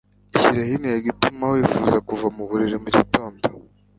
ishyirireho 0.37 0.75
intego 0.77 1.05
ituma 1.13 1.45
wifuza 1.53 1.97
kuva 2.07 2.27
mu 2.35 2.43
buriri 2.49 2.77
mu 2.83 2.89
gitondo 2.97 3.45